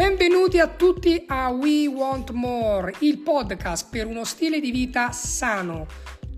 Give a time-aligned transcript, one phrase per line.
[0.00, 5.86] Benvenuti a tutti a We Want More, il podcast per uno stile di vita sano.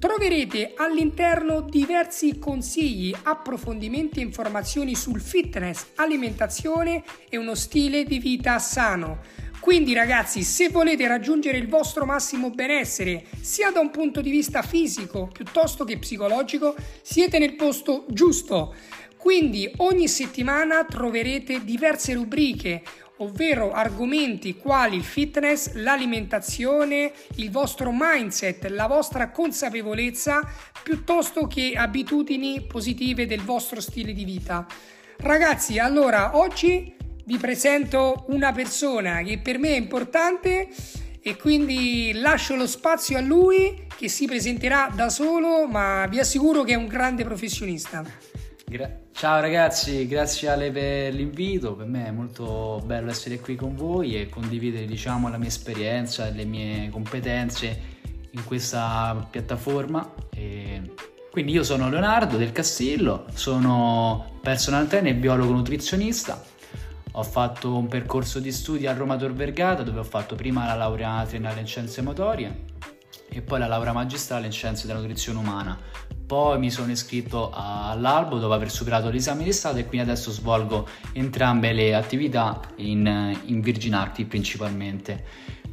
[0.01, 8.59] Troverete all'interno diversi consigli, approfondimenti e informazioni sul fitness, alimentazione e uno stile di vita
[8.59, 9.21] sano.
[9.61, 14.63] Quindi ragazzi, se volete raggiungere il vostro massimo benessere, sia da un punto di vista
[14.63, 18.75] fisico piuttosto che psicologico, siete nel posto giusto.
[19.17, 22.83] Quindi ogni settimana troverete diverse rubriche,
[23.23, 30.41] ovvero argomenti quali il fitness, l'alimentazione, il vostro mindset, la vostra consapevolezza,
[30.83, 34.67] piuttosto che abitudini positive del vostro stile di vita.
[35.19, 36.95] Ragazzi, allora oggi
[37.25, 40.69] vi presento una persona che per me è importante
[41.21, 46.65] e quindi lascio lo spazio a lui che si presenterà da solo, ma vi assicuro
[46.65, 48.05] che è un grande professionista.
[48.73, 53.77] Gra- Ciao ragazzi, grazie Ale per l'invito, per me è molto bello essere qui con
[53.77, 57.81] voi e condividere diciamo, la mia esperienza e le mie competenze
[58.31, 60.15] in questa piattaforma.
[60.35, 60.91] E
[61.31, 66.43] quindi io sono Leonardo del Castillo, sono personal trainer e biologo nutrizionista.
[67.13, 70.77] Ho fatto un percorso di studi a Roma Tor Vergata dove ho fatto prima la
[70.77, 72.71] laurea triennale in scienze motorie
[73.29, 75.79] e poi la laurea magistrale in scienze della nutrizione umana
[76.27, 80.89] poi mi sono iscritto all'albo dopo aver superato l'esame di Stato e quindi adesso svolgo
[81.13, 85.25] entrambe le attività in, in Virgin Active principalmente.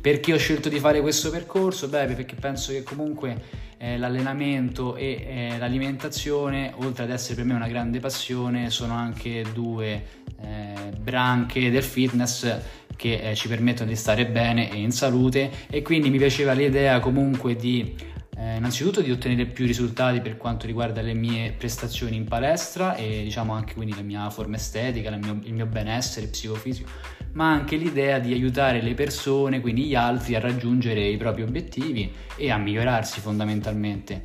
[0.02, 1.89] Perché ho scelto di fare questo percorso?
[1.89, 7.53] Beh, perché penso che comunque eh, l'allenamento e eh, l'alimentazione, oltre ad essere per me
[7.53, 10.05] una grande passione, sono anche due
[10.42, 12.58] eh, branche del fitness
[12.95, 17.00] che eh, ci permettono di stare bene e in salute e quindi mi piaceva l'idea
[17.00, 17.95] comunque di
[18.39, 23.23] eh, innanzitutto di ottenere più risultati per quanto riguarda le mie prestazioni in palestra e
[23.23, 26.89] diciamo anche quindi la mia forma estetica, mio, il mio benessere psicofisico,
[27.33, 32.09] ma anche l'idea di aiutare le persone, quindi gli altri, a raggiungere i propri obiettivi
[32.37, 34.23] e a migliorarsi fondamentalmente.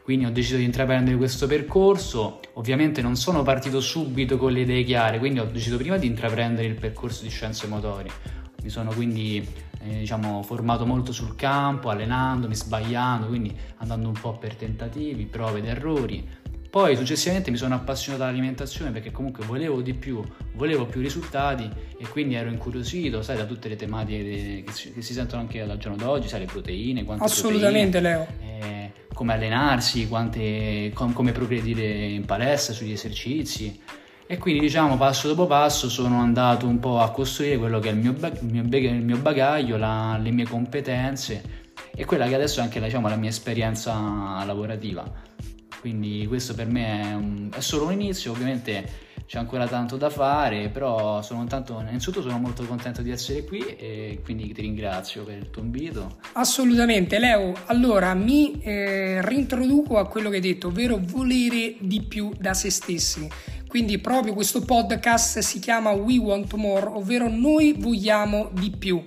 [0.00, 4.84] Quindi ho deciso di intraprendere questo percorso, ovviamente non sono partito subito con le idee
[4.84, 8.12] chiare, quindi ho deciso prima di intraprendere il percorso di scienze motorie.
[8.62, 9.44] Mi sono quindi
[9.88, 15.58] eh, diciamo, formato molto sul campo, allenandomi, sbagliando, quindi andando un po' per tentativi, prove
[15.58, 16.44] ed errori.
[16.68, 20.22] Poi successivamente mi sono appassionato all'alimentazione perché comunque volevo di più,
[20.54, 25.00] volevo più risultati e quindi ero incuriosito, sai, da tutte le tematiche che si, che
[25.00, 28.60] si sentono anche al giorno d'oggi, sai, le proteine, quante Assolutamente, proteine, Leo.
[28.60, 33.80] Eh, come allenarsi, quante, com, come progredire in palestra sugli esercizi.
[34.28, 37.92] E quindi diciamo passo dopo passo sono andato un po' a costruire quello che è
[37.92, 41.64] il mio, il mio, il mio bagaglio, la, le mie competenze
[41.94, 45.08] e quella che adesso è anche diciamo, la mia esperienza lavorativa.
[45.80, 50.10] Quindi questo per me è, un, è, solo un inizio, ovviamente c'è ancora tanto da
[50.10, 55.22] fare, però sono tanto, innanzitutto sono molto contento di essere qui e quindi ti ringrazio
[55.22, 56.18] per il tuo invito.
[56.32, 57.52] Assolutamente, Leo.
[57.66, 62.70] Allora mi eh, rintroduco a quello che hai detto, ovvero volere di più da se
[62.70, 63.28] stessi.
[63.68, 69.02] Quindi proprio questo podcast si chiama We Want More, ovvero noi vogliamo di più.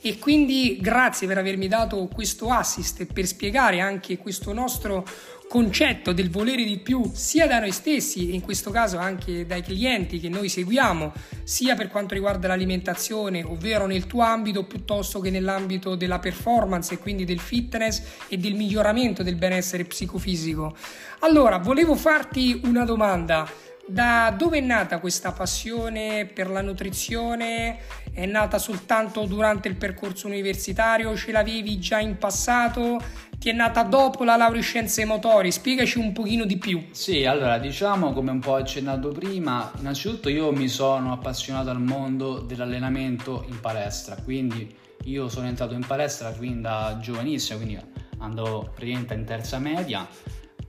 [0.00, 5.04] E quindi grazie per avermi dato questo assist per spiegare anche questo nostro
[5.48, 9.62] concetto del volere di più sia da noi stessi e in questo caso anche dai
[9.62, 15.30] clienti che noi seguiamo, sia per quanto riguarda l'alimentazione, ovvero nel tuo ambito piuttosto che
[15.30, 20.76] nell'ambito della performance e quindi del fitness e del miglioramento del benessere psicofisico.
[21.20, 23.50] Allora, volevo farti una domanda.
[23.90, 27.78] Da dove è nata questa passione per la nutrizione?
[28.12, 31.16] È nata soltanto durante il percorso universitario?
[31.16, 33.00] Ce l'avevi già in passato?
[33.38, 35.50] Ti è nata dopo la laurea in scienze motori?
[35.50, 36.88] Spiegaci un pochino di più.
[36.90, 42.40] Sì, allora diciamo come un po' accennato prima, innanzitutto io mi sono appassionato al mondo
[42.40, 44.70] dell'allenamento in palestra, quindi
[45.04, 47.80] io sono entrato in palestra fin da giovanissimo, quindi
[48.18, 50.06] andavo praticamente in terza media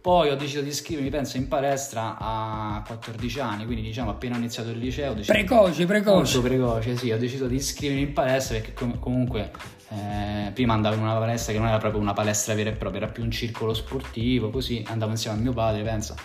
[0.02, 4.38] poi ho deciso di iscrivermi, penso, in palestra a 14 anni, quindi diciamo appena ho
[4.38, 5.14] iniziato il liceo.
[5.14, 6.38] Precoce, precoce.
[6.38, 7.12] Molto precoce, sì.
[7.12, 9.52] Ho deciso di iscrivermi in palestra perché com- comunque
[9.90, 13.02] eh, prima andavo in una palestra che non era proprio una palestra vera e propria,
[13.02, 16.16] era più un circolo sportivo, così andavo insieme a mio padre, pensa.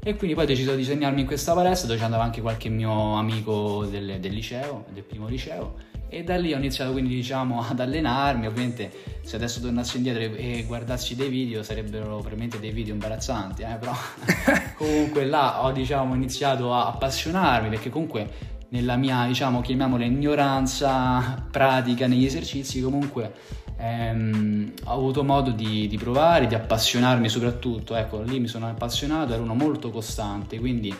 [0.00, 3.14] E quindi poi ho deciso di segnarmi in questa palestra dove c'andava anche qualche mio
[3.14, 7.80] amico del, del liceo, del primo liceo e da lì ho iniziato quindi diciamo ad
[7.80, 8.90] allenarmi, ovviamente
[9.22, 13.76] se adesso tornassi indietro e guardassi dei video sarebbero veramente dei video imbarazzanti, eh?
[13.78, 13.92] però
[14.76, 22.06] comunque là ho diciamo iniziato a appassionarmi perché comunque nella mia diciamo chiamiamola ignoranza pratica
[22.06, 23.32] negli esercizi comunque
[23.78, 29.32] ehm, ho avuto modo di, di, provare, di appassionarmi soprattutto, ecco lì mi sono appassionato,
[29.32, 30.94] ero uno molto costante, quindi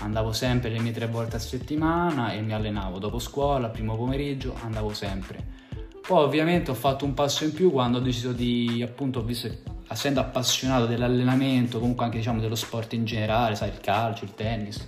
[0.00, 4.56] andavo sempre le mie tre volte a settimana e mi allenavo dopo scuola, primo pomeriggio,
[4.62, 5.62] andavo sempre.
[6.06, 9.50] Poi ovviamente ho fatto un passo in più quando ho deciso di, appunto, visto,
[9.88, 14.86] essendo appassionato dell'allenamento, comunque anche diciamo dello sport in generale, sai, il calcio, il tennis,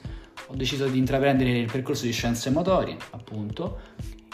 [0.49, 3.79] ho deciso di intraprendere il percorso di scienze motorie, appunto,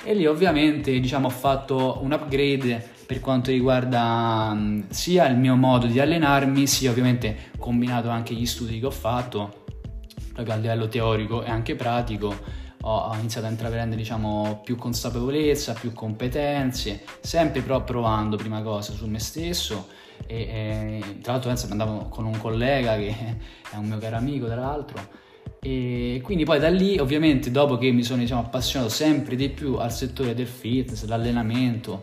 [0.05, 4.57] e lì ovviamente diciamo ho fatto un upgrade per quanto riguarda
[4.89, 9.65] sia il mio modo di allenarmi, sia ovviamente combinato anche gli studi che ho fatto,
[10.32, 12.34] proprio a livello teorico e anche pratico,
[12.84, 19.06] ho iniziato a intraprendere diciamo più consapevolezza, più competenze, sempre però provando prima cosa su
[19.06, 19.87] me stesso
[20.26, 23.14] e, e tra l'altro penso andavo con un collega che
[23.70, 25.20] è un mio caro amico tra l'altro.
[25.64, 29.76] E quindi poi da lì, ovviamente, dopo che mi sono diciamo, appassionato sempre di più
[29.76, 32.02] al settore del fitness, dell'allenamento,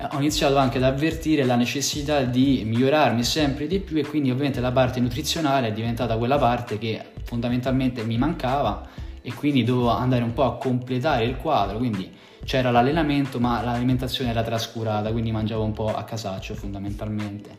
[0.00, 4.60] ho iniziato anche ad avvertire la necessità di migliorarmi sempre di più e quindi ovviamente
[4.60, 8.86] la parte nutrizionale è diventata quella parte che fondamentalmente mi mancava
[9.20, 12.10] e quindi dovevo andare un po' a completare il quadro, quindi
[12.44, 17.50] c'era l'allenamento ma l'alimentazione era trascurata, quindi mangiavo un po' a casaccio fondamentalmente.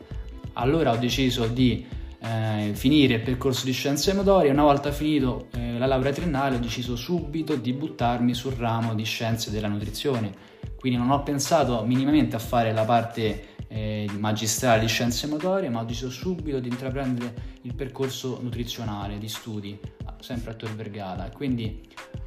[0.54, 1.86] Allora ho deciso di
[2.22, 4.50] eh, finire il percorso di scienze motorie.
[4.50, 9.04] Una volta finito eh, la laurea triennale ho deciso subito di buttarmi sul ramo di
[9.04, 10.48] scienze della nutrizione.
[10.76, 15.80] Quindi non ho pensato minimamente a fare la parte eh, magistrale di scienze motorie, ma
[15.80, 19.78] ho deciso subito di intraprendere il percorso nutrizionale di studi,
[20.20, 21.30] sempre a Tor Vergata.
[21.30, 21.80] Quindi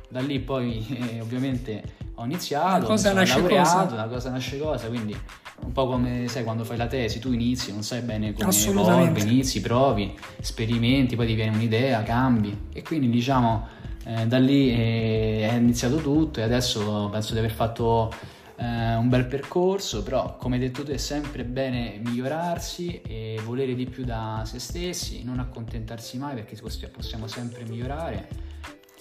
[0.09, 3.93] da lì poi eh, ovviamente ho iniziato, una cosa nasce laureato, cosa.
[3.93, 5.17] una cosa nasce cosa, quindi
[5.63, 9.21] un po' come sai quando fai la tesi, tu inizi, non sai bene come evolve,
[9.21, 12.69] inizi, provi, sperimenti, poi ti viene un'idea, cambi.
[12.73, 13.67] E quindi diciamo
[14.05, 18.11] eh, da lì è, è, iniziato tutto e adesso penso di aver fatto
[18.57, 23.73] eh, un bel percorso, però come hai detto tu è sempre bene migliorarsi e volere
[23.73, 26.57] di più da se stessi, non accontentarsi mai perché
[26.91, 28.51] possiamo sempre migliorare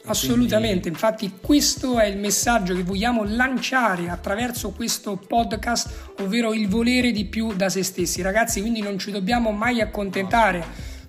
[0.04, 7.12] Assolutamente, infatti questo è il messaggio che vogliamo lanciare attraverso questo podcast, ovvero il volere
[7.12, 8.20] di più da se stessi.
[8.20, 10.64] Ragazzi, quindi non ci dobbiamo mai accontentare,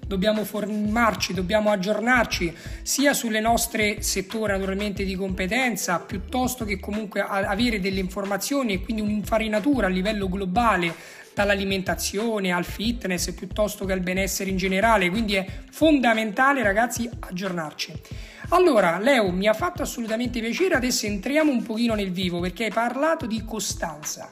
[0.06, 7.80] dobbiamo formarci, dobbiamo aggiornarci sia sulle nostre settori naturalmente di competenza, piuttosto che comunque avere
[7.80, 14.50] delle informazioni e quindi un'infarinatura a livello globale dall'alimentazione al fitness piuttosto che al benessere
[14.50, 17.94] in generale, quindi è fondamentale ragazzi aggiornarci.
[18.50, 22.72] Allora, Leo, mi ha fatto assolutamente piacere, adesso entriamo un pochino nel vivo perché hai
[22.72, 24.30] parlato di costanza.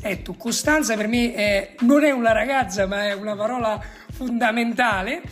[0.00, 3.82] Ecco, costanza per me è, non è una ragazza, ma è una parola
[4.16, 5.22] fondamentale.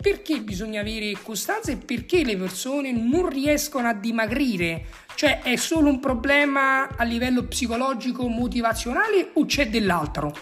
[0.00, 4.84] Perché bisogna avere costanza e perché le persone non riescono a dimagrire?
[5.14, 10.34] Cioè è solo un problema a livello psicologico, motivazionale o c'è dell'altro?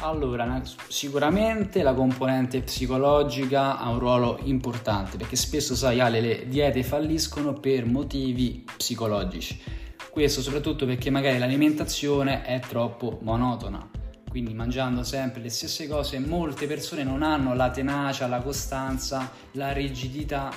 [0.00, 6.84] Allora, sicuramente la componente psicologica ha un ruolo importante perché spesso, sai, Ale, le diete
[6.84, 9.60] falliscono per motivi psicologici.
[10.10, 13.97] Questo soprattutto perché magari l'alimentazione è troppo monotona.
[14.38, 19.72] Quindi mangiando sempre le stesse cose, molte persone non hanno la tenacia, la costanza, la
[19.72, 20.54] rigidità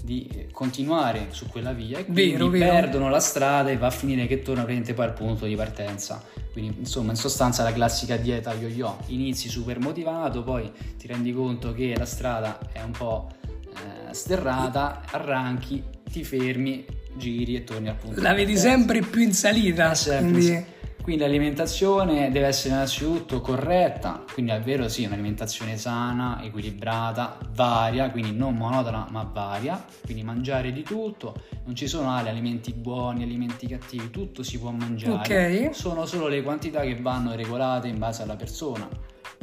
[0.00, 3.08] di continuare su quella via e quindi vero, perdono vero.
[3.08, 6.22] la strada e va a finire che tornano poi al punto di partenza.
[6.52, 11.72] Quindi insomma in sostanza la classica dieta yo-yo, inizi super motivato, poi ti rendi conto
[11.72, 16.86] che la strada è un po' eh, sterrata, arranchi, ti fermi,
[17.16, 18.20] giri e torni al punto.
[18.20, 19.92] La vedi sempre più in salita.
[19.96, 20.76] Sempre, quindi...
[21.08, 28.36] Quindi l'alimentazione deve essere innanzitutto corretta, quindi è vero sì, un'alimentazione sana, equilibrata, varia, quindi
[28.36, 31.34] non monotona ma varia, quindi mangiare di tutto,
[31.64, 35.72] non ci sono ali, alimenti buoni, alimenti cattivi, tutto si può mangiare, okay.
[35.72, 38.86] sono solo le quantità che vanno regolate in base alla persona.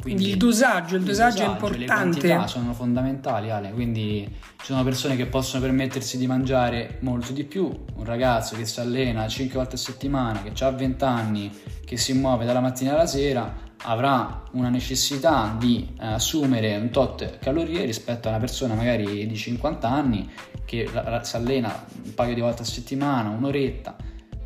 [0.06, 1.78] Quindi il dosaggio, il, dosaggio, dosaggio, è importante.
[1.78, 3.72] Le quantità sono fondamentali, Ale.
[3.72, 4.24] Quindi
[4.56, 7.64] ci sono persone che possono permettersi di mangiare molto di più.
[7.64, 11.50] Un ragazzo che si allena 5 volte a settimana, che ha 20 anni,
[11.84, 17.40] che si muove dalla mattina alla sera, avrà una necessità di eh, assumere un tot
[17.40, 20.30] calorie rispetto a una persona magari di 50 anni
[20.64, 20.88] che
[21.22, 23.96] si allena un paio di volte a settimana, un'oretta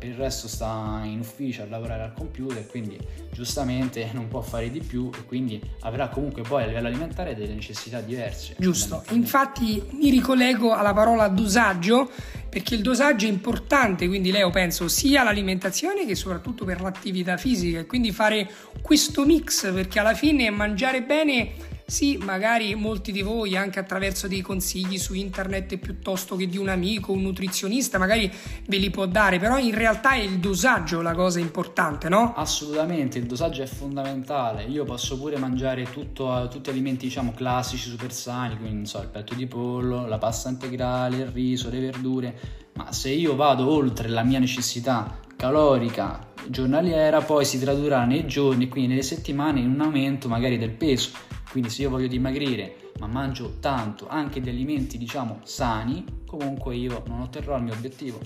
[0.01, 2.97] per il resto sta in ufficio a lavorare al computer, quindi
[3.31, 7.53] giustamente non può fare di più e quindi avrà comunque poi a livello alimentare delle
[7.53, 8.55] necessità diverse.
[8.57, 12.09] Giusto, infatti mi ricollego alla parola dosaggio
[12.49, 17.77] perché il dosaggio è importante, quindi Leo penso sia l'alimentazione che soprattutto per l'attività fisica
[17.77, 18.49] e quindi fare
[18.81, 21.51] questo mix perché alla fine mangiare bene
[21.91, 26.69] sì, magari molti di voi anche attraverso dei consigli su internet piuttosto che di un
[26.69, 28.31] amico, un nutrizionista, magari
[28.65, 32.33] ve li può dare, però in realtà è il dosaggio la cosa importante, no?
[32.33, 34.63] Assolutamente, il dosaggio è fondamentale.
[34.63, 39.09] Io posso pure mangiare tutto, tutti alimenti diciamo classici, super sani, quindi non so, il
[39.09, 42.39] petto di pollo, la pasta integrale, il riso, le verdure,
[42.75, 48.69] ma se io vado oltre la mia necessità calorica giornaliera, poi si tradurrà nei giorni,
[48.69, 51.30] quindi nelle settimane, in un aumento magari del peso.
[51.51, 57.03] Quindi se io voglio dimagrire ma mangio tanto anche di alimenti diciamo sani, comunque io
[57.07, 58.19] non otterrò il mio obiettivo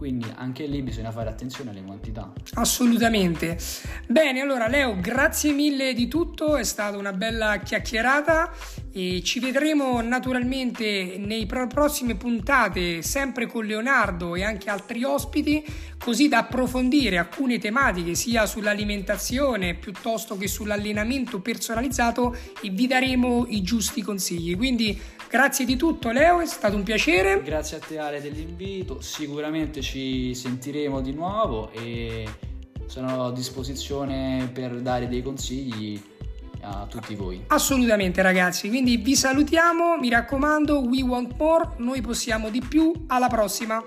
[0.00, 2.32] quindi anche lì bisogna fare attenzione alle quantità.
[2.54, 3.58] Assolutamente.
[4.06, 8.50] Bene, allora Leo, grazie mille di tutto, è stata una bella chiacchierata
[8.94, 15.62] e ci vedremo naturalmente nei pro- prossime puntate sempre con Leonardo e anche altri ospiti
[16.02, 23.60] così da approfondire alcune tematiche sia sull'alimentazione piuttosto che sull'allenamento personalizzato e vi daremo i
[23.60, 24.56] giusti consigli.
[24.56, 24.98] Quindi
[25.30, 27.40] Grazie di tutto Leo, è stato un piacere.
[27.44, 32.28] Grazie a te Ale dell'invito, sicuramente ci sentiremo di nuovo e
[32.86, 36.02] sono a disposizione per dare dei consigli
[36.62, 37.44] a tutti voi.
[37.46, 43.28] Assolutamente ragazzi, quindi vi salutiamo, mi raccomando, we want more, noi possiamo di più, alla
[43.28, 43.80] prossima.